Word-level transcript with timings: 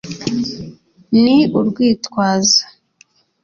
ni 1.21 1.37
urwitwazo 1.59 2.61